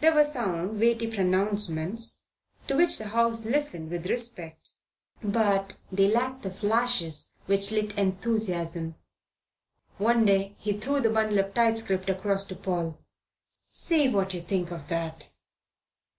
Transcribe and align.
They 0.00 0.10
were 0.10 0.24
sound, 0.24 0.78
weighty 0.78 1.06
pronouncements, 1.06 2.24
to 2.68 2.76
which 2.76 2.98
the 2.98 3.06
House 3.08 3.46
listened 3.46 3.90
with 3.90 4.08
respect; 4.10 4.74
but 5.22 5.78
they 5.90 6.06
lacked 6.06 6.42
the 6.42 6.50
flashes 6.50 7.32
which 7.46 7.70
lit 7.72 7.96
enthusiasm. 7.98 8.96
One 9.96 10.26
day 10.26 10.54
he 10.58 10.74
threw 10.74 11.00
the 11.00 11.08
bundle 11.08 11.38
of 11.38 11.54
typescript 11.54 12.10
across 12.10 12.44
to 12.48 12.56
Paul. 12.56 12.98
"See 13.72 14.06
what 14.06 14.34
you 14.34 14.42
think 14.42 14.70
of 14.70 14.88
that." 14.88 15.30